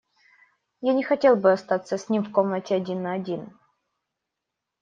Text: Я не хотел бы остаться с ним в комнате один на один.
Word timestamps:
Я 0.81 0.93
не 0.93 1.03
хотел 1.03 1.35
бы 1.35 1.51
остаться 1.51 1.95
с 1.95 2.09
ним 2.09 2.23
в 2.23 2.31
комнате 2.31 2.73
один 2.73 3.03
на 3.03 3.13
один. 3.13 3.53